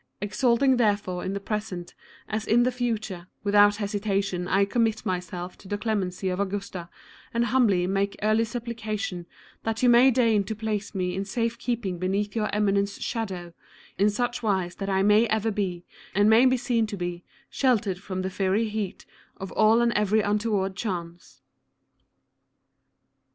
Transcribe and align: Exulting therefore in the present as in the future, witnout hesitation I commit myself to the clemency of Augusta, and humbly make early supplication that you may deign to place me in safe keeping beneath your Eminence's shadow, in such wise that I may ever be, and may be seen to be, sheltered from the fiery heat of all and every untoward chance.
Exulting 0.19 0.77
therefore 0.77 1.23
in 1.23 1.33
the 1.33 1.39
present 1.39 1.93
as 2.27 2.47
in 2.47 2.63
the 2.63 2.71
future, 2.71 3.27
witnout 3.45 3.75
hesitation 3.75 4.47
I 4.47 4.65
commit 4.65 5.05
myself 5.05 5.59
to 5.59 5.67
the 5.67 5.77
clemency 5.77 6.27
of 6.29 6.39
Augusta, 6.39 6.89
and 7.35 7.45
humbly 7.45 7.85
make 7.85 8.15
early 8.23 8.45
supplication 8.45 9.27
that 9.61 9.83
you 9.83 9.89
may 9.89 10.09
deign 10.09 10.43
to 10.45 10.55
place 10.55 10.95
me 10.95 11.13
in 11.13 11.23
safe 11.23 11.59
keeping 11.59 11.99
beneath 11.99 12.35
your 12.35 12.49
Eminence's 12.51 13.03
shadow, 13.03 13.53
in 13.95 14.09
such 14.09 14.41
wise 14.41 14.73
that 14.77 14.89
I 14.89 15.03
may 15.03 15.27
ever 15.27 15.51
be, 15.51 15.85
and 16.15 16.27
may 16.27 16.47
be 16.47 16.57
seen 16.57 16.87
to 16.87 16.97
be, 16.97 17.23
sheltered 17.51 17.99
from 17.99 18.23
the 18.23 18.31
fiery 18.31 18.69
heat 18.69 19.05
of 19.37 19.51
all 19.51 19.81
and 19.83 19.93
every 19.93 20.21
untoward 20.21 20.75
chance. 20.75 21.43